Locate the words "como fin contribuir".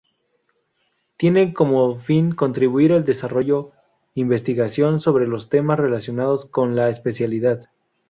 1.53-2.91